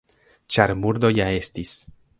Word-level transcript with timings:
Ĉar 0.55 0.73
murdo 0.85 1.13
ja 1.19 1.31
estis. 1.43 1.77